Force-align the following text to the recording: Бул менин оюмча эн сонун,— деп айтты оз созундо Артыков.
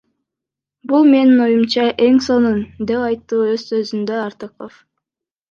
Бул 0.91 1.03
менин 1.09 1.43
оюмча 1.47 1.83
эн 2.07 2.17
сонун,— 2.29 2.57
деп 2.93 3.05
айтты 3.11 3.43
оз 3.51 3.69
созундо 3.69 4.19
Артыков. 4.25 4.83